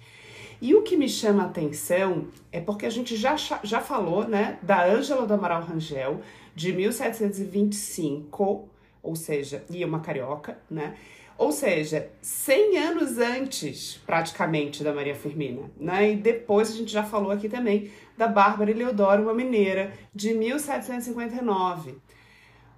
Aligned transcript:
E 0.61 0.73
o 0.75 0.81
que 0.81 0.95
me 0.95 1.09
chama 1.09 1.43
a 1.43 1.45
atenção 1.47 2.27
é 2.51 2.59
porque 2.59 2.85
a 2.85 2.89
gente 2.89 3.15
já, 3.15 3.35
já 3.35 3.81
falou 3.81 4.27
né, 4.27 4.57
da 4.61 4.85
Ângela 4.85 5.25
do 5.25 5.33
Amaral 5.33 5.63
Rangel, 5.63 6.21
de 6.55 6.71
1725, 6.71 8.69
ou 9.03 9.15
seja, 9.15 9.63
e 9.69 9.83
uma 9.83 9.99
carioca, 9.99 10.57
né? 10.69 10.95
Ou 11.37 11.51
seja, 11.51 12.09
100 12.21 12.77
anos 12.77 13.17
antes, 13.17 13.99
praticamente, 14.05 14.83
da 14.83 14.93
Maria 14.93 15.13
Firmina. 15.13 15.69
Né? 15.77 16.13
E 16.13 16.15
depois 16.15 16.71
a 16.71 16.73
gente 16.73 16.91
já 16.91 17.03
falou 17.03 17.29
aqui 17.29 17.49
também 17.49 17.91
da 18.17 18.25
Bárbara 18.25 18.71
Eleodoro, 18.71 19.23
uma 19.23 19.33
mineira, 19.33 19.91
de 20.13 20.33
1759. 20.33 21.95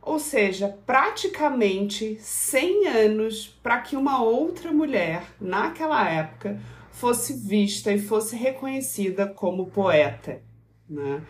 Ou 0.02 0.18
seja, 0.18 0.76
praticamente 0.88 2.18
100 2.20 2.88
anos 2.88 3.48
para 3.62 3.80
que 3.80 3.96
uma 3.96 4.24
outra 4.24 4.72
mulher, 4.72 5.22
naquela 5.40 6.10
época, 6.10 6.60
fosse 7.00 7.34
vista 7.34 7.94
e 7.94 8.00
fosse 8.00 8.36
reconhecida 8.36 9.28
como 9.28 9.68
poeta. 9.68 10.42
Né? 10.90 11.22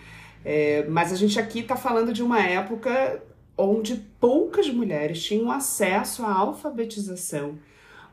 É, 0.43 0.85
mas 0.87 1.11
a 1.11 1.15
gente 1.15 1.39
aqui 1.39 1.59
está 1.59 1.75
falando 1.75 2.13
de 2.13 2.23
uma 2.23 2.39
época 2.39 3.21
onde 3.57 3.95
poucas 4.19 4.69
mulheres 4.69 5.23
tinham 5.23 5.51
acesso 5.51 6.23
à 6.23 6.31
alfabetização, 6.31 7.57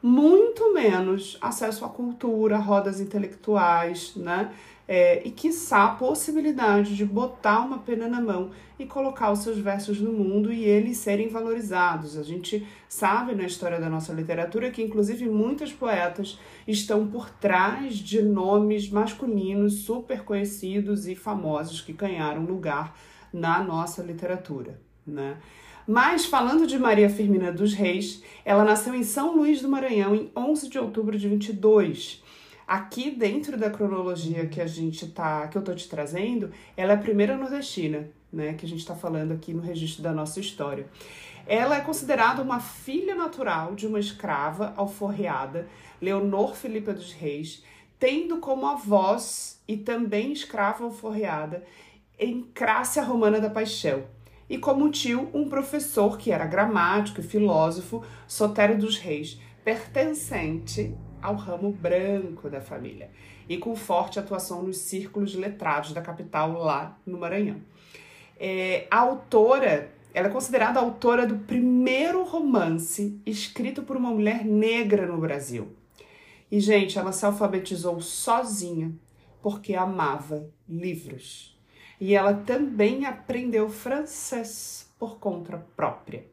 muito 0.03 0.73
menos 0.75 1.39
acesso 1.41 1.84
à 1.84 1.89
cultura, 1.89 2.59
rodas 2.59 3.01
intelectuais, 3.01 4.14
né? 4.17 4.53
É, 4.87 5.27
e, 5.27 5.31
quiçá, 5.31 5.85
a 5.85 5.95
possibilidade 5.95 6.95
de 6.95 7.05
botar 7.05 7.61
uma 7.61 7.79
pena 7.79 8.07
na 8.07 8.21
mão 8.21 8.51
e 8.79 8.85
colocar 8.85 9.33
os 9.33 9.39
seus 9.41 9.59
versos 9.59 10.01
no 10.01 10.13
mundo 10.13 10.53
e 10.53 10.63
eles 10.63 10.99
serem 10.99 11.29
valorizados. 11.29 12.19
A 12.19 12.23
gente 12.23 12.67
sabe 12.89 13.35
na 13.35 13.45
história 13.45 13.81
da 13.81 13.89
nossa 13.89 14.13
literatura 14.13 14.71
que, 14.71 14.83
inclusive, 14.83 15.29
muitas 15.29 15.73
poetas 15.73 16.39
estão 16.69 17.07
por 17.07 17.31
trás 17.31 17.95
de 17.95 18.21
nomes 18.21 18.91
masculinos 18.91 19.85
super 19.85 20.23
conhecidos 20.23 21.07
e 21.07 21.15
famosos 21.15 21.81
que 21.81 21.93
ganharam 21.93 22.45
lugar 22.45 22.95
na 23.33 23.63
nossa 23.63 24.03
literatura. 24.03 24.79
Né? 25.07 25.39
Mas, 25.87 26.27
falando 26.27 26.67
de 26.67 26.79
Maria 26.79 27.09
Firmina 27.09 27.53
dos 27.53 27.73
Reis, 27.73 28.23
ela 28.45 28.65
nasceu 28.65 28.95
em 28.95 29.03
São 29.03 29.37
Luís 29.37 29.63
do 29.63 29.69
Maranhão 29.69 30.15
em 30.15 30.31
11 30.37 30.69
de 30.69 30.79
outubro 30.79 31.19
de 31.19 31.29
22 31.29 32.23
Aqui 32.67 33.11
dentro 33.11 33.59
da 33.59 33.69
cronologia 33.69 34.47
que 34.47 34.61
a 34.61 34.67
gente 34.67 35.07
tá, 35.09 35.47
que 35.48 35.59
eu 35.59 35.62
tô 35.62 35.75
te 35.75 35.87
trazendo, 35.89 36.51
ela 36.77 36.93
é 36.93 36.95
a 36.95 36.98
primeira 36.98 37.37
nordestina, 37.37 38.09
né, 38.33 38.55
que 38.55 38.65
a 38.65 38.69
gente 38.69 38.81
está 38.81 38.95
falando 38.95 39.33
aqui 39.33 39.53
no 39.53 39.61
registro 39.61 40.03
da 40.03 40.12
nossa 40.12 40.41
história. 40.41 40.87
Ela 41.47 41.77
é 41.77 41.81
considerada 41.83 42.41
uma 42.41 42.61
filha 42.61 43.15
natural 43.15 43.75
de 43.75 43.87
uma 43.87 44.01
escrava 44.01 44.73
alforreada, 44.77 45.69
Leonor 46.01 46.55
Filipa 46.55 46.95
dos 46.95 47.12
Reis, 47.12 47.62
tendo 47.98 48.39
como 48.39 48.67
avós 48.67 49.62
e 49.69 49.77
também 49.77 50.33
escrava 50.33 50.85
alforreada 50.85 51.62
em 52.19 52.42
Crácia 52.42 53.03
Romana 53.03 53.41
da 53.41 53.51
Paixão, 53.51 54.05
e 54.48 54.57
como 54.57 54.91
tio 54.91 55.29
um 55.35 55.48
professor 55.48 56.17
que 56.17 56.31
era 56.31 56.46
gramático 56.46 57.20
e 57.20 57.25
filósofo, 57.25 58.02
Sotério 58.27 58.79
dos 58.79 58.98
Reis, 58.98 59.39
pertencente 59.64 60.95
ao 61.24 61.36
ramo 61.36 61.73
branco 61.73 62.51
da 62.51 62.61
família 62.61 63.11
e 63.48 63.57
com 63.57 63.74
forte 63.74 64.18
atuação 64.18 64.62
nos 64.62 64.77
círculos 64.77 65.35
letrados 65.35 65.95
da 65.95 66.02
capital 66.02 66.52
lá 66.52 66.98
no 67.07 67.18
Maranhão. 67.18 67.62
É, 68.39 68.86
a 68.90 68.98
autora, 68.98 69.90
ela 70.13 70.29
é 70.29 70.30
considerada 70.30 70.79
a 70.79 70.83
autora 70.83 71.27
do 71.27 71.39
primeiro 71.39 72.23
romance 72.24 73.18
escrito 73.24 73.83
por 73.83 73.96
uma 73.96 74.11
mulher 74.11 74.45
negra 74.45 75.07
no 75.07 75.17
Brasil. 75.17 75.74
E, 76.51 76.61
gente, 76.61 76.98
ela 76.98 77.11
se 77.11 77.24
alfabetizou 77.24 78.01
sozinha 78.02 78.92
porque 79.40 79.74
amava 79.74 80.46
livros. 80.68 81.58
E 81.98 82.14
ela 82.14 82.34
também 82.34 83.07
aprendeu 83.07 83.70
francês 83.70 84.92
por 84.98 85.18
conta 85.18 85.67
própria. 85.74 86.27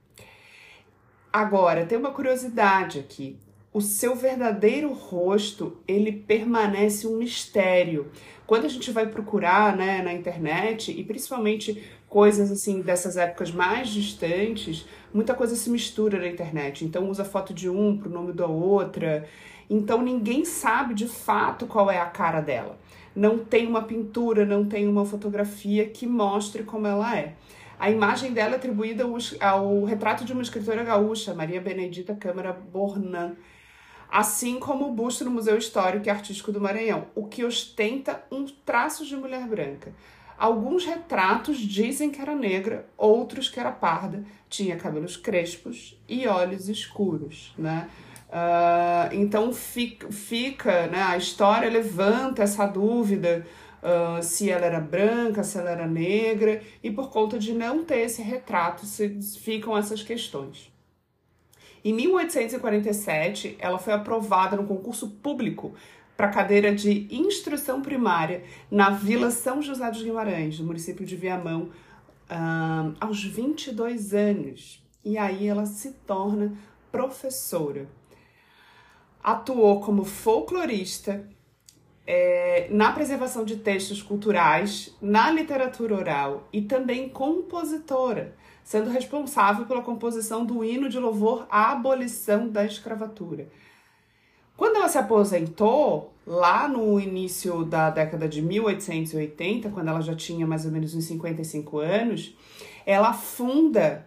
Agora, 1.32 1.86
tem 1.86 1.98
uma 1.98 2.12
curiosidade 2.12 3.00
aqui 3.00 3.40
o 3.74 3.80
seu 3.80 4.16
verdadeiro 4.16 4.92
rosto 4.92 5.78
ele 5.88 6.12
permanece 6.12 7.08
um 7.08 7.18
mistério. 7.18 8.12
Quando 8.46 8.66
a 8.66 8.70
gente 8.70 8.92
vai 8.92 9.08
procurar 9.08 9.78
né, 9.78 10.02
na 10.02 10.14
internet, 10.14 10.92
e 10.92 11.04
principalmente 11.06 11.82
coisas 12.10 12.52
assim 12.52 12.82
dessas 12.82 13.16
épocas 13.16 13.50
mais 13.50 13.88
distantes, 13.88 14.86
muita 15.14 15.34
coisa 15.34 15.56
se 15.56 15.70
mistura 15.70 16.20
na 16.20 16.28
internet. 16.28 16.84
Então 16.84 17.10
usa 17.10 17.24
foto 17.24 17.54
de 17.54 17.70
um 17.70 17.98
para 17.98 18.10
o 18.10 18.12
nome 18.12 18.34
da 18.34 18.46
outra. 18.46 19.26
Então 19.70 20.02
ninguém 20.02 20.44
sabe 20.44 20.94
de 20.94 21.08
fato 21.08 21.66
qual 21.66 21.90
é 21.90 22.00
a 22.00 22.08
cara 22.08 22.42
dela. 22.42 22.78
Não 23.16 23.40
tem 23.40 23.68
uma 23.68 23.84
pintura, 23.84 24.46
não 24.46 24.66
tem 24.66 24.86
uma 24.86 25.06
fotografia 25.06 25.88
que 25.88 26.06
mostre 26.06 26.64
como 26.64 26.88
ela 26.88 27.18
é. 27.18 27.36
A 27.80 27.90
imagem 27.90 28.34
dela 28.34 28.54
é 28.54 28.56
atribuída 28.58 29.06
ao, 29.06 29.16
ao 29.40 29.86
retrato 29.86 30.26
de 30.26 30.34
uma 30.34 30.42
escritora 30.42 30.84
gaúcha, 30.84 31.34
Maria 31.34 31.62
Benedita 31.62 32.14
Câmara 32.14 32.52
Bornan 32.52 33.36
assim 34.12 34.60
como 34.60 34.88
o 34.88 34.92
busto 34.92 35.24
no 35.24 35.32
Museu 35.32 35.58
Histórico 35.58 36.08
e 36.08 36.10
Artístico 36.10 36.52
do 36.52 36.60
Maranhão, 36.60 37.08
o 37.16 37.26
que 37.26 37.46
ostenta 37.46 38.22
um 38.30 38.46
traço 38.46 39.06
de 39.06 39.16
mulher 39.16 39.48
branca. 39.48 39.94
Alguns 40.38 40.86
retratos 40.86 41.60
dizem 41.60 42.10
que 42.10 42.20
era 42.20 42.36
negra, 42.36 42.88
outros 42.98 43.48
que 43.48 43.60
era 43.60 43.72
parda, 43.72 44.24
tinha 44.50 44.76
cabelos 44.76 45.16
crespos 45.16 45.98
e 46.10 46.28
olhos 46.28 46.68
escuros, 46.68 47.54
né? 47.58 47.88
Uh, 48.28 49.14
então 49.14 49.54
fica, 49.54 50.12
fica, 50.12 50.88
né? 50.88 51.02
A 51.04 51.16
história 51.16 51.70
levanta 51.70 52.42
essa 52.42 52.66
dúvida 52.66 53.46
uh, 53.84 54.24
se 54.24 54.50
ela 54.50 54.66
era 54.66 54.80
branca, 54.80 55.44
se 55.44 55.58
ela 55.58 55.70
era 55.70 55.86
negra, 55.86 56.62
e 56.84 56.90
por 56.90 57.10
conta 57.12 57.38
de 57.38 57.54
não 57.54 57.84
ter 57.84 58.00
esse 58.00 58.22
retrato, 58.22 58.84
ficam 59.40 59.78
essas 59.78 60.02
questões. 60.02 60.71
Em 61.84 61.94
1847, 61.94 63.58
ela 63.60 63.80
foi 63.80 63.94
aprovada 63.94 64.56
no 64.56 64.68
concurso 64.68 65.10
público 65.10 65.74
para 66.16 66.28
a 66.28 66.32
cadeira 66.32 66.74
de 66.74 67.08
instrução 67.10 67.82
primária 67.82 68.44
na 68.70 68.92
Vila 68.92 69.32
São 69.32 69.62
José 69.62 69.90
dos 69.90 70.04
Guimarães, 70.04 70.60
no 70.60 70.68
município 70.68 71.04
de 71.04 71.16
Viamão, 71.16 71.70
uh, 72.30 72.96
aos 73.00 73.24
22 73.24 74.14
anos. 74.14 74.86
E 75.04 75.18
aí 75.18 75.48
ela 75.48 75.66
se 75.66 75.94
torna 76.06 76.54
professora. 76.92 77.90
Atuou 79.24 79.82
como 79.82 80.04
folclorista, 80.04 81.28
é, 82.06 82.68
na 82.70 82.92
preservação 82.92 83.44
de 83.44 83.58
textos 83.58 84.04
culturais, 84.04 84.96
na 85.02 85.32
literatura 85.32 85.96
oral 85.96 86.48
e 86.52 86.62
também 86.62 87.10
compositora 87.10 88.36
sendo 88.64 88.90
responsável 88.90 89.66
pela 89.66 89.82
composição 89.82 90.46
do 90.46 90.64
hino 90.64 90.90
de 90.90 91.00
louvor 91.00 91.46
à 91.50 91.72
abolição 91.72 92.48
da 92.48 92.66
escravatura. 92.66 93.48
Quando 94.56 94.76
ela 94.76 94.88
se 94.88 94.98
aposentou, 94.98 96.14
lá 96.26 96.68
no 96.68 97.00
início 97.00 97.66
da 97.66 97.90
década 97.90 98.28
de 98.28 98.42
1880, 98.42 99.70
quando 99.70 99.88
ela 99.88 100.02
já 100.02 100.16
tinha 100.16 100.46
mais 100.46 100.66
ou 100.66 100.72
menos 100.72 100.94
uns 100.94 101.06
55 101.06 101.80
anos, 101.80 102.36
ela 102.86 103.14
funda 103.14 104.06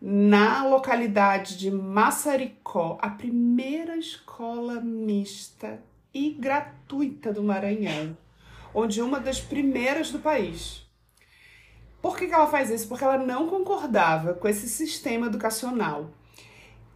na 0.00 0.64
localidade 0.64 1.58
de 1.58 1.70
Massaricó 1.70 2.98
a 3.02 3.10
primeira 3.10 3.96
escola 3.96 4.80
mista 4.80 5.82
e 6.14 6.30
gratuita 6.30 7.32
do 7.32 7.42
Maranhão, 7.42 8.16
onde 8.74 9.02
uma 9.02 9.20
das 9.20 9.40
primeiras 9.40 10.10
do 10.10 10.18
país. 10.18 10.88
Por 12.00 12.16
que, 12.16 12.26
que 12.26 12.34
ela 12.34 12.46
faz 12.46 12.70
isso? 12.70 12.88
Porque 12.88 13.04
ela 13.04 13.18
não 13.18 13.48
concordava 13.48 14.34
com 14.34 14.48
esse 14.48 14.68
sistema 14.68 15.26
educacional 15.26 16.10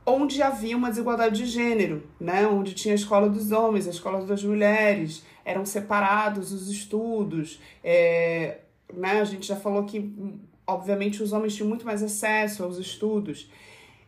onde 0.06 0.42
havia 0.42 0.76
uma 0.76 0.90
desigualdade 0.90 1.44
de 1.44 1.46
gênero, 1.46 2.06
né? 2.20 2.46
onde 2.46 2.74
tinha 2.74 2.92
a 2.92 2.96
escola 2.96 3.28
dos 3.28 3.52
homens, 3.52 3.86
a 3.86 3.90
escola 3.90 4.24
das 4.24 4.44
mulheres, 4.44 5.24
eram 5.44 5.64
separados 5.64 6.52
os 6.52 6.68
estudos. 6.68 7.60
É, 7.82 8.58
né? 8.92 9.20
A 9.20 9.24
gente 9.24 9.46
já 9.46 9.56
falou 9.56 9.84
que, 9.84 10.12
obviamente, 10.66 11.22
os 11.22 11.32
homens 11.32 11.54
tinham 11.54 11.68
muito 11.68 11.86
mais 11.86 12.02
acesso 12.02 12.64
aos 12.64 12.78
estudos. 12.78 13.50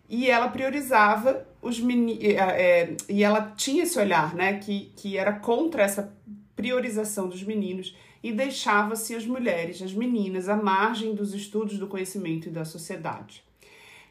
e 0.09 0.31
ela 0.31 0.49
priorizava 0.49 1.47
os 1.61 1.81
meninos. 1.81 2.23
É, 2.23 2.95
e 3.09 3.25
ela 3.25 3.53
tinha 3.57 3.83
esse 3.83 3.99
olhar, 3.99 4.35
né, 4.35 4.59
que, 4.59 4.93
que 4.97 5.17
era 5.17 5.33
contra 5.33 5.83
essa 5.83 6.15
priorização 6.57 7.29
dos 7.29 7.43
meninos 7.43 7.95
e 8.23 8.33
deixava-se 8.33 9.15
as 9.15 9.27
mulheres, 9.27 9.81
as 9.83 9.93
meninas, 9.93 10.49
à 10.49 10.57
margem 10.57 11.15
dos 11.15 11.35
estudos 11.35 11.79
do 11.79 11.87
conhecimento 11.87 12.49
e 12.49 12.51
da 12.51 12.65
sociedade. 12.65 13.45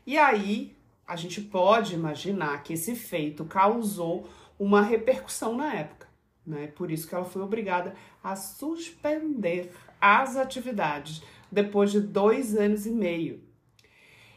E 0.05 0.17
aí 0.17 0.73
a 1.07 1.15
gente 1.15 1.41
pode 1.41 1.95
imaginar 1.95 2.63
que 2.63 2.73
esse 2.73 2.95
feito 2.95 3.43
causou 3.43 4.29
uma 4.57 4.81
repercussão 4.81 5.55
na 5.57 5.73
época. 5.73 6.07
Né? 6.45 6.67
Por 6.67 6.91
isso 6.91 7.07
que 7.07 7.15
ela 7.15 7.25
foi 7.25 7.41
obrigada 7.41 7.95
a 8.23 8.35
suspender 8.35 9.71
as 9.99 10.35
atividades 10.35 11.21
depois 11.51 11.91
de 11.91 11.99
dois 11.99 12.55
anos 12.55 12.85
e 12.85 12.91
meio. 12.91 13.41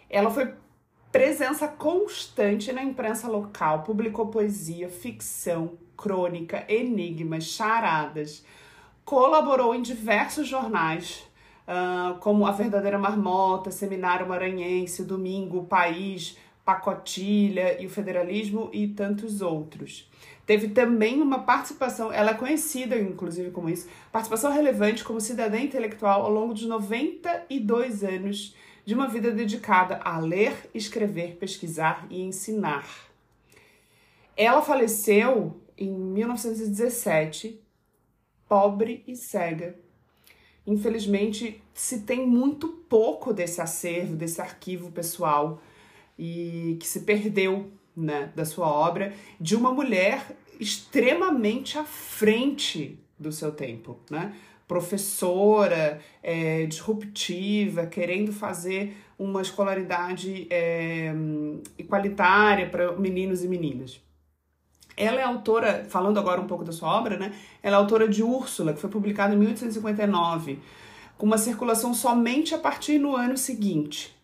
Ela 0.08 0.30
foi 0.30 0.54
presença 1.10 1.66
constante 1.66 2.72
na 2.72 2.82
imprensa 2.82 3.28
local, 3.28 3.82
publicou 3.82 4.26
poesia, 4.26 4.88
ficção, 4.88 5.78
crônica, 5.96 6.64
enigmas, 6.68 7.44
charadas, 7.44 8.44
colaborou 9.04 9.74
em 9.74 9.82
diversos 9.82 10.46
jornais, 10.46 11.24
uh, 11.66 12.18
como 12.18 12.46
A 12.46 12.52
Verdadeira 12.52 12.98
Marmota, 12.98 13.70
Seminário 13.70 14.28
Maranhense, 14.28 15.02
Domingo, 15.02 15.64
País, 15.64 16.36
Pacotilha 16.64 17.80
e 17.82 17.86
o 17.86 17.90
Federalismo 17.90 18.68
e 18.72 18.88
tantos 18.88 19.40
outros. 19.40 20.10
Teve 20.44 20.68
também 20.68 21.20
uma 21.22 21.40
participação, 21.40 22.12
ela 22.12 22.32
é 22.32 22.34
conhecida 22.34 22.98
inclusive 22.98 23.50
como 23.50 23.70
isso, 23.70 23.88
participação 24.12 24.52
relevante 24.52 25.02
como 25.02 25.20
cidadã 25.20 25.58
intelectual 25.58 26.22
ao 26.22 26.30
longo 26.30 26.52
de 26.52 26.66
92 26.66 28.04
anos 28.04 28.54
de 28.88 28.94
uma 28.94 29.06
vida 29.06 29.30
dedicada 29.30 30.00
a 30.02 30.18
ler, 30.18 30.70
escrever, 30.72 31.36
pesquisar 31.36 32.06
e 32.08 32.22
ensinar. 32.22 32.88
Ela 34.34 34.62
faleceu 34.62 35.60
em 35.76 35.90
1917 35.90 37.60
pobre 38.48 39.04
e 39.06 39.14
cega. 39.14 39.78
Infelizmente, 40.66 41.62
se 41.74 42.00
tem 42.00 42.26
muito 42.26 42.66
pouco 42.88 43.34
desse 43.34 43.60
acervo, 43.60 44.16
desse 44.16 44.40
arquivo 44.40 44.90
pessoal 44.90 45.60
e 46.18 46.78
que 46.80 46.88
se 46.88 47.00
perdeu 47.00 47.70
né, 47.94 48.32
da 48.34 48.46
sua 48.46 48.68
obra, 48.68 49.12
de 49.38 49.54
uma 49.54 49.70
mulher 49.70 50.34
extremamente 50.58 51.76
à 51.76 51.84
frente 51.84 52.98
do 53.18 53.30
seu 53.32 53.52
tempo, 53.52 53.98
né? 54.10 54.34
Professora, 54.68 55.98
é, 56.22 56.66
disruptiva, 56.66 57.86
querendo 57.86 58.32
fazer 58.32 58.94
uma 59.18 59.42
escolaridade 59.42 60.46
é, 60.50 61.12
igualitária 61.76 62.68
para 62.68 62.92
meninos 62.92 63.42
e 63.42 63.48
meninas. 63.48 64.00
Ela 64.96 65.20
é 65.20 65.24
autora, 65.24 65.86
falando 65.88 66.18
agora 66.18 66.40
um 66.40 66.46
pouco 66.46 66.64
da 66.64 66.72
sua 66.72 66.88
obra, 66.88 67.16
né? 67.16 67.32
Ela 67.62 67.76
é 67.76 67.78
autora 67.78 68.08
de 68.08 68.22
Úrsula, 68.22 68.72
que 68.72 68.80
foi 68.80 68.90
publicada 68.90 69.34
em 69.34 69.38
1859, 69.38 70.58
com 71.16 71.24
uma 71.24 71.38
circulação 71.38 71.94
somente 71.94 72.54
a 72.54 72.58
partir 72.58 72.98
do 72.98 73.16
ano 73.16 73.38
seguinte. 73.38 74.14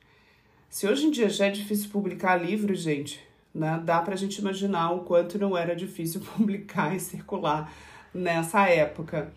Se 0.68 0.86
hoje 0.86 1.06
em 1.06 1.10
dia 1.10 1.30
já 1.30 1.46
é 1.46 1.50
difícil 1.50 1.88
publicar 1.90 2.36
livros, 2.36 2.80
gente, 2.80 3.20
né? 3.54 3.80
Dá 3.84 4.02
pra 4.02 4.16
gente 4.16 4.38
imaginar 4.38 4.90
o 4.90 5.00
quanto 5.00 5.38
não 5.38 5.56
era 5.56 5.74
difícil 5.74 6.20
publicar 6.36 6.94
e 6.94 7.00
circular 7.00 7.72
nessa 8.12 8.68
época. 8.68 9.32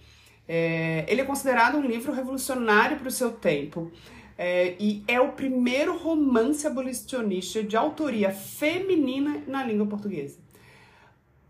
É, 0.47 1.05
ele 1.07 1.21
é 1.21 1.25
considerado 1.25 1.77
um 1.77 1.85
livro 1.85 2.13
revolucionário 2.13 2.97
para 2.97 3.07
o 3.07 3.11
seu 3.11 3.31
tempo. 3.31 3.91
É, 4.37 4.75
e 4.79 5.03
é 5.07 5.19
o 5.19 5.31
primeiro 5.31 5.97
romance 5.97 6.65
abolicionista 6.67 7.63
de 7.63 7.75
autoria 7.75 8.31
feminina 8.31 9.41
na 9.47 9.63
língua 9.63 9.87
portuguesa 9.87 10.47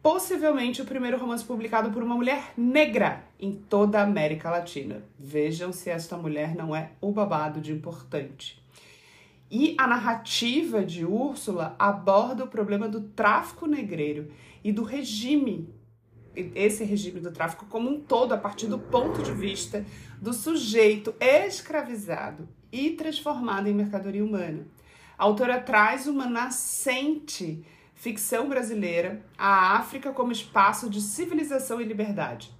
possivelmente 0.07 0.81
o 0.81 0.85
primeiro 0.85 1.17
romance 1.17 1.44
publicado 1.44 1.91
por 1.91 2.01
uma 2.01 2.15
mulher 2.15 2.53
negra 2.55 3.25
em 3.38 3.51
toda 3.51 3.99
a 3.99 4.03
América 4.03 4.49
Latina. 4.49 5.03
Vejam 5.19 5.73
se 5.73 5.89
esta 5.89 6.15
mulher 6.15 6.55
não 6.55 6.73
é 6.73 6.91
o 7.01 7.11
babado 7.11 7.59
de 7.59 7.73
importante. 7.73 8.57
E 9.51 9.75
a 9.77 9.85
narrativa 9.85 10.81
de 10.85 11.05
Úrsula 11.05 11.75
aborda 11.77 12.45
o 12.45 12.47
problema 12.47 12.88
do 12.88 13.01
tráfico 13.01 13.65
negreiro 13.65 14.31
e 14.63 14.71
do 14.71 14.81
regime, 14.81 15.67
esse 16.55 16.83
regime 16.83 17.19
do 17.19 17.31
tráfico 17.31 17.65
como 17.65 17.89
um 17.89 17.99
todo, 17.99 18.33
a 18.33 18.37
partir 18.37 18.67
do 18.67 18.79
ponto 18.79 19.21
de 19.23 19.31
vista 19.31 19.85
do 20.21 20.33
sujeito 20.33 21.13
escravizado 21.19 22.47
e 22.71 22.91
transformado 22.91 23.67
em 23.67 23.73
mercadoria 23.73 24.23
humana. 24.23 24.65
A 25.17 25.23
autora 25.23 25.59
traz 25.59 26.07
uma 26.07 26.27
nascente 26.27 27.65
ficção 27.95 28.47
brasileira, 28.47 29.25
a 29.37 29.77
África 29.77 30.11
como 30.11 30.31
espaço 30.31 30.89
de 30.89 31.01
civilização 31.01 31.81
e 31.81 31.85
liberdade, 31.85 32.51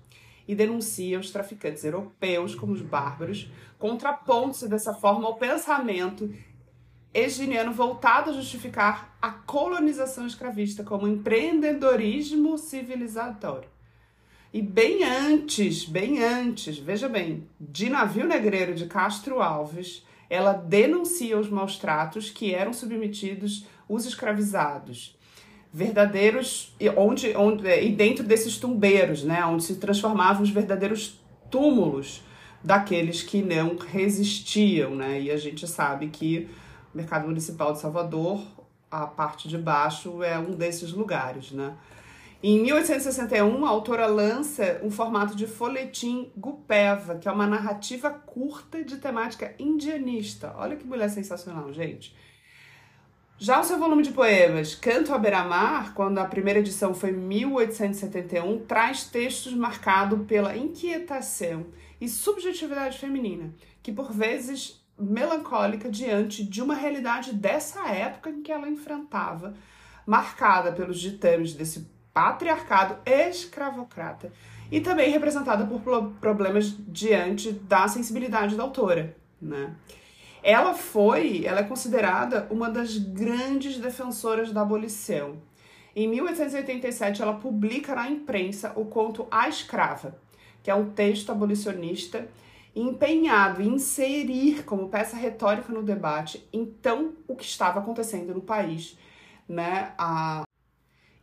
e 0.47 0.56
denuncia 0.56 1.19
os 1.19 1.29
traficantes 1.29 1.83
europeus 1.83 2.56
como 2.56 2.74
os 2.74 2.81
bárbaros, 2.81 3.51
contrapondo-se 3.77 4.68
dessa 4.68 4.94
forma 4.94 5.27
ao 5.27 5.35
pensamento 5.35 6.33
eginiano 7.13 7.71
voltado 7.71 8.31
a 8.31 8.33
justificar 8.33 9.17
a 9.27 9.31
colonização 9.31 10.25
escravista 10.25 10.83
como 10.83 11.07
empreendedorismo 11.07 12.57
civilizatório. 12.57 13.68
E 14.53 14.62
bem 14.62 15.03
antes, 15.03 15.83
bem 15.83 16.24
antes, 16.24 16.77
veja 16.77 17.09
bem, 17.09 17.45
de 17.59 17.89
navio 17.89 18.25
negreiro 18.25 18.74
de 18.74 18.85
Castro 18.85 19.41
Alves, 19.41 20.06
ela 20.29 20.53
denuncia 20.53 21.38
os 21.38 21.50
maus 21.50 21.77
tratos 21.77 22.29
que 22.29 22.53
eram 22.56 22.71
submetidos 22.71 23.65
os 23.89 24.06
escravizados 24.06 25.18
verdadeiros 25.74 26.74
onde, 26.95 27.35
onde 27.35 27.68
e 27.68 27.91
dentro 27.91 28.24
desses 28.24 28.57
tumbeiros, 28.57 29.24
né, 29.24 29.45
onde 29.45 29.63
se 29.63 29.75
transformavam 29.75 30.41
os 30.41 30.50
verdadeiros 30.50 31.19
túmulos 31.51 32.24
daqueles 32.63 33.21
que 33.21 33.41
não 33.41 33.75
resistiam, 33.75 34.95
né? 34.95 35.21
E 35.21 35.29
a 35.29 35.38
gente 35.38 35.68
sabe 35.68 36.07
que 36.07 36.50
o 36.94 36.97
mercado 36.97 37.27
municipal 37.27 37.74
de 37.74 37.79
Salvador, 37.79 38.41
a 39.04 39.08
parte 39.08 39.48
de 39.48 39.58
baixo 39.58 40.24
é 40.24 40.38
um 40.38 40.52
desses 40.52 40.92
lugares, 40.92 41.52
né? 41.52 41.76
Em 42.42 42.62
1861, 42.62 43.66
a 43.66 43.70
autora 43.70 44.06
lança 44.06 44.80
um 44.84 44.92
formato 44.92 45.36
de 45.36 45.48
folhetim 45.48 46.32
Gupeva, 46.38 47.16
que 47.16 47.28
é 47.28 47.32
uma 47.32 47.48
narrativa 47.48 48.12
curta 48.12 48.84
de 48.84 48.98
temática 48.98 49.56
indianista. 49.58 50.54
Olha 50.56 50.76
que 50.76 50.86
mulher 50.86 51.10
sensacional, 51.10 51.74
gente. 51.74 52.16
Já 53.40 53.60
o 53.60 53.64
seu 53.64 53.78
volume 53.78 54.04
de 54.04 54.12
poemas, 54.12 54.76
Canto 54.76 55.14
à 55.14 55.18
Beira-Mar, 55.18 55.94
quando 55.94 56.20
a 56.20 56.26
primeira 56.26 56.60
edição 56.60 56.94
foi 56.94 57.10
em 57.10 57.14
1871, 57.14 58.66
traz 58.66 59.04
textos 59.06 59.54
marcados 59.54 60.26
pela 60.28 60.56
inquietação 60.56 61.68
e 62.00 62.08
subjetividade 62.08 62.98
feminina, 62.98 63.54
que 63.82 63.92
por 63.92 64.12
vezes 64.12 64.84
melancólica 65.00 65.89
diante 65.89 66.44
de 66.44 66.62
uma 66.62 66.74
realidade 66.74 67.34
dessa 67.34 67.88
época 67.88 68.30
em 68.30 68.42
que 68.42 68.51
ela 68.51 68.68
enfrentava, 68.68 69.54
marcada 70.06 70.72
pelos 70.72 71.00
ditames 71.00 71.54
desse 71.54 71.88
patriarcado 72.13 72.98
escravocrata 73.06 74.32
e 74.72 74.82
também 74.82 75.12
representada 75.12 75.66
por 75.66 75.82
problemas 76.20 76.75
diante 76.88 77.51
da 77.51 77.88
sensibilidade 77.88 78.56
da 78.56 78.63
autora, 78.63 79.16
né? 79.42 79.75
Ela 80.44 80.74
foi, 80.74 81.46
ela 81.46 81.60
é 81.60 81.63
considerada 81.63 82.48
uma 82.50 82.70
das 82.70 82.98
grandes 82.98 83.77
defensoras 83.77 84.51
da 84.51 84.62
abolição. 84.62 85.38
Em 85.96 86.08
1887, 86.08 87.22
ela 87.22 87.34
publica 87.34 87.96
na 87.96 88.10
imprensa 88.10 88.72
o 88.75 88.86
conto 88.86 89.27
A 89.30 89.50
Escrava, 89.50 90.18
que 90.63 90.70
é 90.70 90.75
um 90.75 90.89
texto 90.89 91.32
abolicionista 91.32 92.27
empenhado 92.79 93.62
em 93.62 93.75
inserir 93.75 94.63
como 94.63 94.89
peça 94.89 95.17
retórica 95.17 95.74
no 95.74 95.81
debate, 95.81 96.48
então, 96.53 97.13
o 97.27 97.36
que 97.36 97.43
estava 97.43 97.79
acontecendo 97.79 98.34
no 98.34 98.41
país. 98.41 98.98
Né? 99.48 99.93
A... 99.98 100.43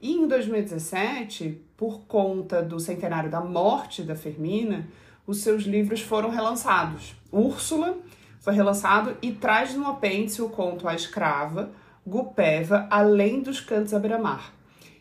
E 0.00 0.12
em 0.12 0.26
2017, 0.26 1.62
por 1.76 2.06
conta 2.06 2.62
do 2.62 2.80
centenário 2.80 3.30
da 3.30 3.40
morte 3.40 4.02
da 4.02 4.16
Fermina, 4.16 4.88
os 5.26 5.38
seus 5.38 5.62
livros 5.62 6.00
foram 6.00 6.30
relançados. 6.30 7.14
Úrsula 7.32 7.98
foi 8.40 8.54
relançado 8.54 9.16
e 9.22 9.32
traz 9.32 9.74
no 9.74 9.86
apêndice 9.86 10.42
o 10.42 10.50
conto 10.50 10.86
A 10.86 10.94
Escrava, 10.94 11.72
Gupeva, 12.06 12.86
Além 12.90 13.40
dos 13.40 13.60
Cantos 13.60 13.94
à 13.94 13.98
Beira-Mar. 13.98 14.52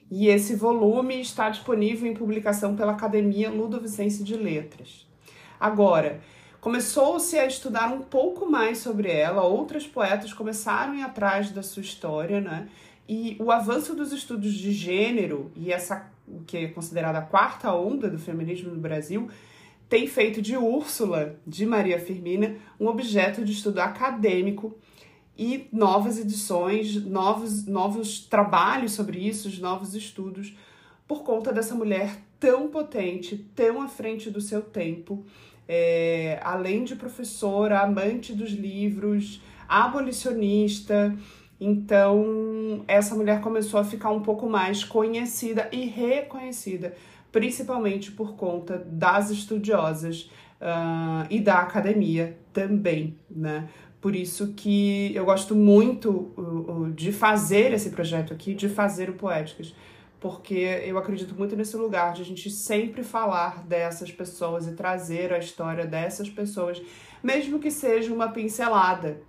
E 0.09 0.27
esse 0.27 0.55
volume 0.55 1.19
está 1.19 1.49
disponível 1.49 2.09
em 2.09 2.13
publicação 2.13 2.75
pela 2.75 2.93
Academia 2.93 3.49
Ludovicense 3.49 4.23
de 4.23 4.35
Letras. 4.35 5.07
Agora, 5.59 6.21
começou-se 6.63 7.37
a 7.37 7.45
estudar 7.45 7.91
um 7.91 7.99
pouco 7.99 8.49
mais 8.49 8.77
sobre 8.77 9.11
ela, 9.11 9.43
outras 9.43 9.85
poetas 9.85 10.31
começaram 10.31 10.93
a 10.93 10.95
ir 10.95 11.01
atrás 11.01 11.51
da 11.51 11.61
sua 11.61 11.81
história, 11.81 12.39
né? 12.39 12.69
E 13.07 13.35
o 13.37 13.51
avanço 13.51 13.93
dos 13.93 14.13
estudos 14.13 14.53
de 14.53 14.71
gênero 14.71 15.51
e 15.57 15.73
essa 15.73 16.09
que 16.47 16.55
é 16.55 16.67
considerada 16.69 17.17
a 17.17 17.21
quarta 17.21 17.73
onda 17.73 18.09
do 18.09 18.17
feminismo 18.17 18.73
no 18.73 18.79
Brasil 18.79 19.27
tem 19.89 20.07
feito 20.07 20.41
de 20.41 20.55
Úrsula, 20.55 21.37
de 21.45 21.65
Maria 21.65 21.99
Firmina, 21.99 22.55
um 22.79 22.87
objeto 22.87 23.43
de 23.43 23.51
estudo 23.51 23.79
acadêmico 23.79 24.73
e 25.37 25.67
novas 25.69 26.17
edições, 26.17 26.95
novos, 26.95 27.65
novos 27.65 28.21
trabalhos 28.21 28.93
sobre 28.93 29.19
isso, 29.19 29.49
novos 29.61 29.95
estudos, 29.95 30.55
por 31.05 31.23
conta 31.23 31.51
dessa 31.51 31.75
mulher 31.75 32.21
tão 32.39 32.69
potente, 32.69 33.37
tão 33.53 33.81
à 33.81 33.89
frente 33.89 34.29
do 34.29 34.39
seu 34.39 34.61
tempo, 34.61 35.25
é, 35.67 36.39
além 36.43 36.83
de 36.83 36.95
professora, 36.95 37.79
amante 37.79 38.33
dos 38.33 38.51
livros, 38.51 39.41
abolicionista. 39.67 41.15
Então, 41.59 42.83
essa 42.87 43.15
mulher 43.15 43.41
começou 43.41 43.79
a 43.79 43.83
ficar 43.83 44.11
um 44.11 44.21
pouco 44.21 44.49
mais 44.49 44.83
conhecida 44.83 45.69
e 45.71 45.85
reconhecida, 45.85 46.93
principalmente 47.31 48.11
por 48.11 48.35
conta 48.35 48.77
das 48.77 49.29
estudiosas 49.29 50.29
uh, 50.59 51.25
e 51.29 51.39
da 51.39 51.59
academia 51.59 52.37
também, 52.51 53.17
né? 53.29 53.69
Por 53.99 54.17
isso 54.17 54.53
que 54.53 55.15
eu 55.15 55.23
gosto 55.23 55.55
muito 55.55 56.33
uh, 56.37 56.41
uh, 56.41 56.91
de 56.91 57.13
fazer 57.13 57.71
esse 57.71 57.89
projeto 57.91 58.33
aqui, 58.33 58.53
de 58.53 58.67
fazer 58.67 59.09
o 59.09 59.13
Poéticas, 59.13 59.73
porque 60.23 60.81
eu 60.85 60.97
acredito 60.97 61.35
muito 61.35 61.53
nesse 61.53 61.75
lugar 61.75 62.13
de 62.13 62.21
a 62.21 62.25
gente 62.25 62.49
sempre 62.49 63.03
falar 63.03 63.61
dessas 63.65 64.09
pessoas 64.09 64.65
e 64.65 64.71
trazer 64.71 65.33
a 65.33 65.37
história 65.37 65.85
dessas 65.85 66.29
pessoas, 66.29 66.81
mesmo 67.21 67.59
que 67.59 67.69
seja 67.69 68.13
uma 68.13 68.29
pincelada. 68.29 69.21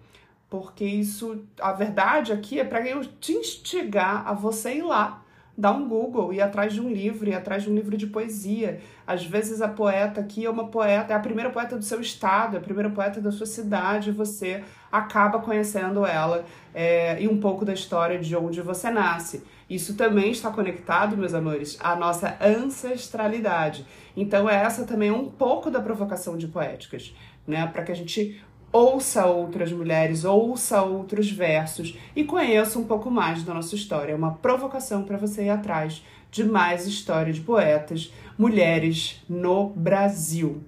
Porque 0.48 0.84
isso, 0.84 1.44
a 1.60 1.72
verdade 1.72 2.32
aqui 2.32 2.60
é 2.60 2.64
para 2.64 2.86
eu 2.86 3.04
te 3.04 3.32
instigar 3.32 4.22
a 4.24 4.34
você 4.34 4.76
ir 4.76 4.82
lá 4.82 5.24
dá 5.56 5.70
um 5.70 5.88
Google, 5.88 6.32
ir 6.32 6.40
atrás 6.40 6.72
de 6.72 6.80
um 6.80 6.92
livro, 6.92 7.28
ir 7.28 7.34
atrás 7.34 7.62
de 7.62 7.70
um 7.70 7.74
livro 7.74 7.96
de 7.96 8.06
poesia. 8.08 8.80
Às 9.06 9.24
vezes 9.24 9.62
a 9.62 9.68
poeta 9.68 10.20
aqui 10.20 10.44
é 10.44 10.50
uma 10.50 10.68
poeta, 10.68 11.12
é 11.12 11.16
a 11.16 11.20
primeira 11.20 11.50
poeta 11.50 11.76
do 11.76 11.84
seu 11.84 12.00
estado, 12.00 12.56
é 12.56 12.58
a 12.58 12.62
primeira 12.62 12.90
poeta 12.90 13.20
da 13.20 13.30
sua 13.30 13.46
cidade, 13.46 14.10
e 14.10 14.12
você 14.12 14.64
acaba 14.90 15.38
conhecendo 15.38 16.04
ela 16.04 16.44
é, 16.74 17.22
e 17.22 17.28
um 17.28 17.38
pouco 17.38 17.64
da 17.64 17.72
história 17.72 18.18
de 18.18 18.34
onde 18.36 18.60
você 18.60 18.90
nasce. 18.90 19.44
Isso 19.74 19.94
também 19.94 20.30
está 20.30 20.50
conectado, 20.50 21.16
meus 21.16 21.34
amores, 21.34 21.76
à 21.80 21.96
nossa 21.96 22.38
ancestralidade. 22.40 23.84
Então, 24.16 24.48
essa 24.48 24.84
também 24.84 25.08
é 25.08 25.12
um 25.12 25.28
pouco 25.28 25.68
da 25.68 25.80
provocação 25.80 26.36
de 26.36 26.46
poéticas, 26.46 27.12
né? 27.44 27.66
Para 27.66 27.82
que 27.82 27.90
a 27.90 27.96
gente 27.96 28.40
ouça 28.70 29.26
outras 29.26 29.72
mulheres, 29.72 30.24
ouça 30.24 30.80
outros 30.80 31.28
versos 31.28 31.98
e 32.14 32.22
conheça 32.22 32.78
um 32.78 32.84
pouco 32.84 33.10
mais 33.10 33.42
da 33.42 33.52
nossa 33.52 33.74
história. 33.74 34.12
É 34.12 34.16
uma 34.16 34.34
provocação 34.34 35.02
para 35.02 35.16
você 35.16 35.46
ir 35.46 35.50
atrás 35.50 36.04
de 36.30 36.44
mais 36.44 36.86
história 36.86 37.32
de 37.32 37.40
poetas, 37.40 38.12
mulheres 38.38 39.24
no 39.28 39.70
Brasil. 39.70 40.62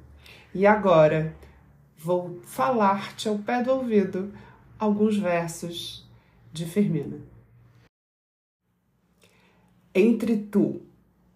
E 0.53 0.67
agora 0.67 1.33
vou 1.97 2.41
falar-te 2.45 3.29
ao 3.29 3.39
pé 3.39 3.63
do 3.63 3.71
ouvido 3.71 4.33
alguns 4.81 5.17
versos 5.17 6.05
de 6.53 6.65
Firmina. 6.65 7.36
Entre 9.99 10.37
tu, 10.37 10.83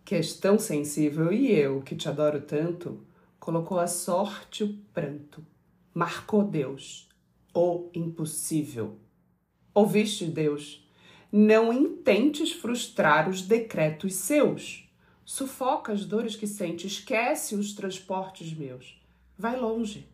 que 0.04 0.14
és 0.14 0.34
tão 0.34 0.58
sensível, 0.58 1.32
e 1.32 1.50
eu, 1.50 1.80
que 1.80 1.96
te 1.96 2.10
adoro 2.10 2.42
tanto, 2.42 3.02
colocou 3.38 3.78
a 3.78 3.86
sorte 3.86 4.62
o 4.62 4.74
pranto 4.92 5.42
marcou 5.94 6.44
Deus, 6.44 7.08
o 7.54 7.88
impossível. 7.94 8.98
Ouviste 9.72 10.26
Deus? 10.26 10.86
Não 11.32 11.72
intentes 11.72 12.52
frustrar 12.52 13.30
os 13.30 13.40
decretos 13.40 14.14
seus. 14.14 14.86
Sufoca 15.24 15.92
as 15.92 16.04
dores 16.04 16.36
que 16.36 16.46
sente, 16.46 16.86
esquece 16.86 17.54
os 17.54 17.72
transportes 17.72 18.52
meus. 18.52 19.00
Vai 19.38 19.58
longe, 19.58 20.06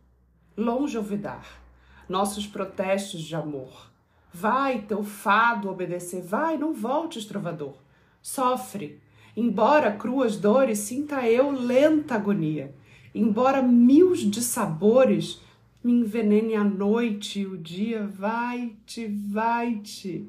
longe 0.56 0.96
olvidar 0.96 1.62
nossos 2.08 2.46
protestos 2.46 3.22
de 3.22 3.34
amor. 3.34 3.90
Vai 4.32 4.82
teu 4.82 5.02
fado 5.02 5.68
obedecer, 5.68 6.22
vai, 6.22 6.56
não 6.56 6.72
voltes, 6.72 7.24
trovador. 7.24 7.86
Sofre, 8.26 9.00
embora 9.37 9.92
cruas 9.92 10.37
dores, 10.37 10.80
sinta 10.80 11.25
eu 11.28 11.52
lenta 11.52 12.16
agonia. 12.16 12.75
Embora 13.14 13.62
mil 13.62 14.14
de 14.14 14.42
sabores 14.42 15.40
me 15.83 15.92
envenene 15.92 16.56
a 16.56 16.64
noite 16.64 17.42
e 17.42 17.47
o 17.47 17.56
dia, 17.56 18.04
vai-te, 18.04 19.06
vai-te. 19.06 20.28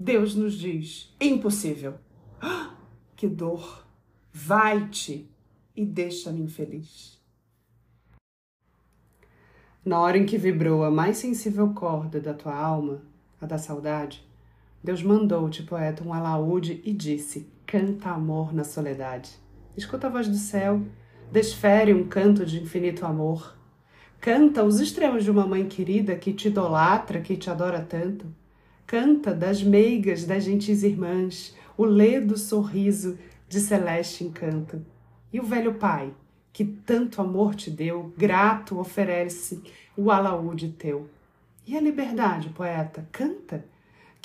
Deus 0.00 0.34
nos 0.34 0.54
diz: 0.54 1.14
impossível. 1.20 1.98
Que 3.14 3.28
dor! 3.28 3.86
Vai-te 4.32 5.30
e 5.76 5.84
deixa-me 5.84 6.40
infeliz. 6.40 7.20
Na 9.84 10.00
hora 10.00 10.16
em 10.16 10.24
que 10.24 10.38
vibrou 10.38 10.82
a 10.82 10.90
mais 10.90 11.18
sensível 11.18 11.74
corda 11.74 12.18
da 12.22 12.32
tua 12.32 12.56
alma, 12.56 13.02
a 13.38 13.44
da 13.44 13.58
saudade, 13.58 14.25
Deus 14.86 15.02
mandou-te, 15.02 15.64
poeta, 15.64 16.02
um 16.02 16.14
alaúde 16.14 16.80
e 16.84 16.92
disse: 16.92 17.46
Canta 17.66 18.10
amor 18.10 18.54
na 18.54 18.64
soledade. 18.64 19.30
Escuta 19.76 20.06
a 20.06 20.10
voz 20.10 20.28
do 20.28 20.36
céu, 20.36 20.80
desfere 21.30 21.92
um 21.92 22.06
canto 22.06 22.46
de 22.46 22.62
infinito 22.62 23.04
amor 23.04 23.56
Canta 24.20 24.64
os 24.64 24.80
extremos 24.80 25.22
de 25.22 25.30
uma 25.30 25.46
mãe 25.46 25.68
querida 25.68 26.16
que 26.16 26.32
te 26.32 26.48
idolatra, 26.48 27.20
que 27.20 27.36
te 27.36 27.48
adora 27.48 27.80
tanto. 27.80 28.26
Canta 28.84 29.32
das 29.32 29.62
meigas, 29.62 30.24
das 30.24 30.42
gentis 30.44 30.82
irmãs, 30.82 31.54
o 31.76 31.84
ledo 31.84 32.36
sorriso 32.36 33.16
de 33.48 33.60
celeste 33.60 34.24
encanto. 34.24 34.84
E 35.32 35.38
o 35.38 35.44
velho 35.44 35.74
pai, 35.74 36.12
que 36.52 36.64
tanto 36.64 37.20
amor 37.20 37.54
te 37.54 37.70
deu, 37.70 38.12
grato 38.16 38.80
oferece 38.80 39.62
o 39.96 40.10
alaúde 40.10 40.70
teu. 40.70 41.08
E 41.64 41.76
a 41.76 41.80
liberdade, 41.80 42.48
poeta, 42.48 43.06
canta, 43.12 43.64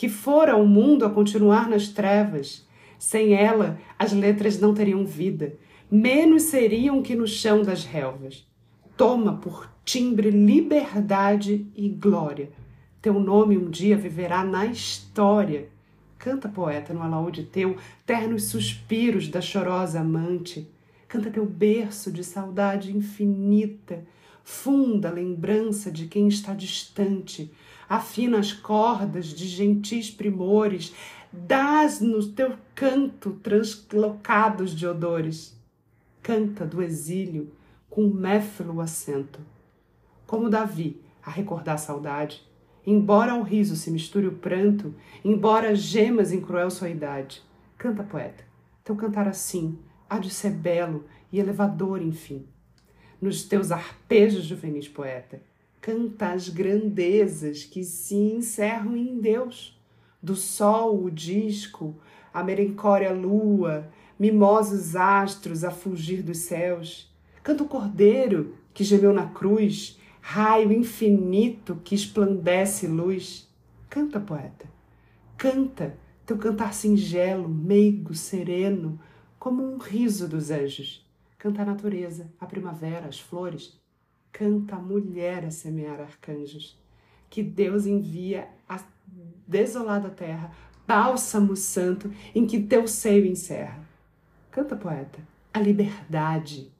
que 0.01 0.09
fora 0.09 0.57
o 0.57 0.67
mundo 0.67 1.05
a 1.05 1.11
continuar 1.11 1.69
nas 1.69 1.87
trevas. 1.89 2.67
Sem 2.97 3.35
ela, 3.35 3.79
as 3.99 4.11
letras 4.11 4.59
não 4.59 4.73
teriam 4.73 5.05
vida, 5.05 5.53
menos 5.91 6.41
seriam 6.45 7.03
que 7.03 7.13
no 7.13 7.27
chão 7.27 7.61
das 7.61 7.85
relvas. 7.85 8.43
Toma 8.97 9.37
por 9.37 9.71
timbre 9.85 10.31
liberdade 10.31 11.67
e 11.75 11.87
glória. 11.87 12.49
Teu 12.99 13.19
nome 13.19 13.55
um 13.55 13.69
dia 13.69 13.95
viverá 13.95 14.43
na 14.43 14.65
história. 14.65 15.69
Canta, 16.17 16.49
poeta, 16.49 16.95
no 16.95 17.03
alaúde 17.03 17.43
teu, 17.43 17.77
ternos 18.03 18.45
suspiros 18.45 19.27
da 19.27 19.39
chorosa 19.39 19.99
amante. 19.99 20.67
Canta 21.07 21.29
teu 21.29 21.45
berço 21.45 22.11
de 22.11 22.23
saudade 22.23 22.91
infinita. 22.91 24.03
Funda 24.43 25.09
a 25.09 25.13
lembrança 25.13 25.91
de 25.91 26.07
quem 26.07 26.27
está 26.27 26.55
distante. 26.55 27.51
Afina 27.93 28.39
as 28.39 28.53
cordas 28.53 29.25
de 29.25 29.45
gentis 29.47 30.09
primores. 30.09 30.93
Dás 31.33 31.99
no 31.99 32.25
teu 32.25 32.53
canto 32.73 33.33
translocados 33.43 34.73
de 34.73 34.87
odores. 34.87 35.59
Canta 36.23 36.65
do 36.65 36.81
exílio 36.81 37.51
com 37.89 38.07
méfilo 38.07 38.79
acento 38.79 39.41
como 40.31 40.49
Davi, 40.49 41.01
a 41.21 41.29
recordar 41.29 41.75
a 41.75 41.77
saudade. 41.77 42.41
Embora 42.87 43.33
ao 43.33 43.41
riso 43.41 43.75
se 43.75 43.91
misture 43.91 44.27
o 44.27 44.37
pranto, 44.37 44.95
embora 45.25 45.75
gemas 45.75 46.31
em 46.31 46.39
cruel 46.39 46.71
sua 46.71 46.87
idade. 46.87 47.43
Canta, 47.77 48.01
poeta, 48.01 48.41
teu 48.81 48.95
cantar 48.95 49.27
assim 49.27 49.77
há 50.09 50.19
de 50.19 50.29
ser 50.29 50.51
belo 50.51 51.03
e 51.33 51.37
elevador, 51.37 52.01
enfim. 52.01 52.47
Nos 53.21 53.43
teus 53.43 53.73
arpejos, 53.73 54.45
juvenis 54.45 54.87
poeta, 54.87 55.41
canta 55.81 56.31
as 56.31 56.47
grandezas 56.47 57.63
que 57.63 57.83
se 57.83 58.15
encerram 58.15 58.95
em 58.95 59.19
Deus. 59.19 59.77
Do 60.21 60.35
sol 60.35 61.03
o 61.03 61.09
disco, 61.09 61.99
a 62.31 62.43
merencória 62.43 63.11
lua, 63.11 63.89
mimosos 64.19 64.95
astros 64.95 65.63
a 65.63 65.71
fugir 65.71 66.21
dos 66.21 66.37
céus. 66.37 67.11
Canta 67.41 67.63
o 67.63 67.67
cordeiro 67.67 68.55
que 68.71 68.83
gemeu 68.83 69.11
na 69.11 69.25
cruz, 69.25 69.99
raio 70.21 70.71
infinito 70.71 71.81
que 71.83 71.95
esplandece 71.95 72.85
luz. 72.85 73.49
Canta, 73.89 74.19
poeta, 74.19 74.69
canta 75.35 75.97
teu 76.23 76.37
cantar 76.37 76.73
singelo, 76.73 77.49
meigo, 77.49 78.13
sereno, 78.13 78.99
como 79.39 79.63
um 79.63 79.79
riso 79.79 80.27
dos 80.27 80.51
anjos. 80.51 81.03
Canta 81.39 81.63
a 81.63 81.65
natureza, 81.65 82.31
a 82.39 82.45
primavera, 82.45 83.07
as 83.07 83.19
flores. 83.19 83.80
Canta 84.31 84.75
a 84.75 84.79
mulher 84.79 85.45
a 85.45 85.51
semear 85.51 85.99
arcanjos. 85.99 86.79
Que 87.29 87.43
Deus 87.43 87.85
envia 87.85 88.47
a 88.67 88.79
desolada 89.47 90.09
terra, 90.09 90.51
bálsamo 90.87 91.55
santo 91.55 92.11
em 92.33 92.45
que 92.45 92.61
teu 92.61 92.87
seio 92.87 93.25
encerra. 93.25 93.79
Canta, 94.49 94.75
poeta, 94.75 95.19
a 95.53 95.59
liberdade. 95.59 96.71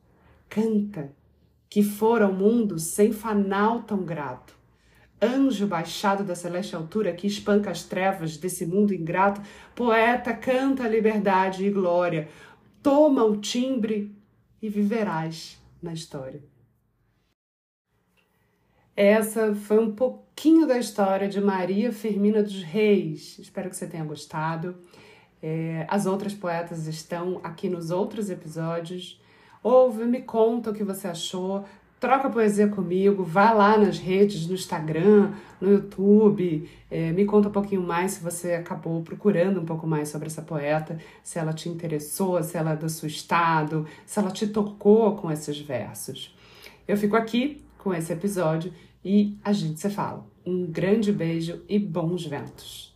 Canta 0.50 1.12
que 1.70 1.82
fora 1.82 2.26
ao 2.26 2.34
mundo 2.34 2.78
sem 2.78 3.14
fanal 3.14 3.84
tão 3.84 4.04
grato. 4.04 4.54
Anjo 5.22 5.68
baixado 5.68 6.24
da 6.24 6.36
celeste 6.36 6.76
altura 6.76 7.14
que 7.14 7.28
espanca 7.28 7.70
as 7.70 7.84
trevas 7.84 8.36
desse 8.36 8.66
mundo 8.66 8.94
ingrato, 8.94 9.42
poeta 9.76 10.34
canta 10.34 10.84
a 10.84 10.90
liberdade 10.90 11.64
e 11.64 11.70
glória, 11.70 12.28
toma 12.84 13.24
o 13.24 13.38
timbre 13.38 14.14
e 14.62 14.68
viverás 14.68 15.62
na 15.82 15.94
história. 15.94 16.51
Essa 18.96 19.56
foi 19.56 19.80
um 19.80 19.92
pouquinho 19.92 20.68
da 20.68 20.78
história 20.78 21.30
de 21.30 21.40
Maria 21.40 21.94
Firmina 21.94 22.44
dos 22.44 22.62
Reis. 22.62 23.40
Espero 23.40 23.70
que 23.70 23.76
você 23.76 23.88
tenha 23.88 24.04
gostado. 24.04 24.76
É, 25.42 25.86
as 25.88 26.06
outras 26.06 26.34
poetas 26.34 26.88
estão 26.88 27.40
aqui 27.42 27.70
nos 27.70 27.90
outros 27.90 28.30
episódios. 28.30 29.20
Ouve, 29.64 30.04
me 30.04 30.22
conta 30.22 30.72
o 30.72 30.74
que 30.74 30.84
você 30.84 31.08
achou. 31.08 31.64
Troca 32.02 32.30
poesia 32.32 32.68
comigo, 32.68 33.24
vá 33.24 33.52
lá 33.52 33.78
nas 33.78 34.00
redes, 34.00 34.48
no 34.48 34.56
Instagram, 34.56 35.34
no 35.62 35.72
YouTube, 35.72 36.68
é, 36.90 37.12
me 37.12 37.26
conta 37.26 37.48
um 37.48 37.52
pouquinho 37.52 37.82
mais 37.84 38.14
se 38.14 38.24
você 38.24 38.56
acabou 38.56 39.04
procurando 39.04 39.62
um 39.62 39.66
pouco 39.66 39.86
mais 39.86 40.10
sobre 40.10 40.26
essa 40.26 40.42
poeta, 40.42 40.98
se 41.24 41.38
ela 41.38 41.54
te 41.54 41.70
interessou, 41.70 42.42
se 42.42 42.58
ela 42.58 42.72
é 42.72 42.76
do 42.76 42.90
seu 42.90 43.06
estado, 43.06 43.86
se 44.04 44.18
ela 44.18 44.32
te 44.32 44.48
tocou 44.48 45.16
com 45.16 45.32
esses 45.32 45.60
versos. 45.60 46.36
Eu 46.88 46.98
fico 46.98 47.16
aqui 47.16 47.64
com 47.82 47.94
esse 47.94 48.14
episódio 48.14 48.74
e 49.04 49.38
a 49.44 49.52
gente 49.52 49.80
se 49.80 49.90
fala. 49.90 50.26
Um 50.46 50.66
grande 50.66 51.12
beijo 51.12 51.64
e 51.68 51.78
bons 51.78 52.26
ventos! 52.26 52.91